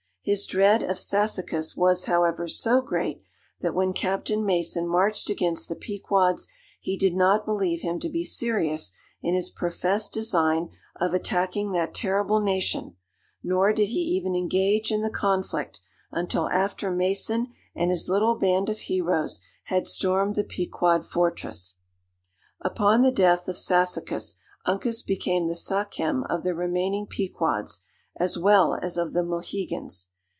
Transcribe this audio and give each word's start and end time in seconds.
His 0.23 0.45
dread 0.45 0.83
of 0.83 0.99
Sassacus 0.99 1.75
was, 1.75 2.05
however, 2.05 2.47
so 2.47 2.79
great, 2.79 3.23
that 3.61 3.73
when 3.73 3.91
Captain 3.91 4.45
Mason 4.45 4.87
marched 4.87 5.31
against 5.31 5.67
the 5.67 5.75
Pequods, 5.75 6.47
he 6.79 6.95
did 6.95 7.15
not 7.15 7.43
believe 7.43 7.81
him 7.81 7.99
to 8.01 8.07
be 8.07 8.23
serious 8.23 8.91
in 9.23 9.33
his 9.33 9.49
professed 9.49 10.13
design 10.13 10.69
of 10.95 11.15
attacking 11.15 11.71
that 11.71 11.95
terrible 11.95 12.39
nation, 12.39 12.95
nor 13.41 13.73
did 13.73 13.87
he 13.87 13.97
even 13.97 14.35
engage 14.35 14.91
in 14.91 15.01
the 15.01 15.09
conflict, 15.09 15.81
until 16.11 16.47
after 16.49 16.91
Mason 16.91 17.47
and 17.73 17.89
his 17.89 18.07
little 18.07 18.35
band 18.35 18.69
of 18.69 18.77
heroes 18.81 19.41
had 19.65 19.87
stormed 19.87 20.35
the 20.35 20.43
Pequod 20.43 21.03
fortress. 21.03 21.79
Upon 22.61 23.01
the 23.01 23.11
death 23.11 23.47
of 23.47 23.55
Sassacus, 23.57 24.35
Uncas 24.65 25.01
became 25.01 25.47
the 25.47 25.55
sachem 25.55 26.25
of 26.25 26.43
the 26.43 26.53
remaining 26.53 27.07
Pequods, 27.07 27.81
as 28.17 28.37
well 28.37 28.75
as 28.75 28.97
of 28.97 29.13
the 29.13 29.23
Mohegans. 29.23 30.09